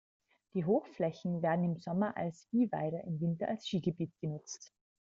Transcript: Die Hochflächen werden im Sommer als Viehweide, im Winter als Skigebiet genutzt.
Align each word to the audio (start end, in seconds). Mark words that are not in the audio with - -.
Die 0.55 0.65
Hochflächen 0.65 1.43
werden 1.43 1.63
im 1.63 1.77
Sommer 1.77 2.17
als 2.17 2.47
Viehweide, 2.49 3.03
im 3.05 3.21
Winter 3.21 3.47
als 3.49 3.67
Skigebiet 3.67 4.09
genutzt. 4.19 4.73